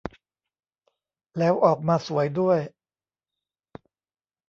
[1.37, 2.59] แล้วออกมาสวยด้วย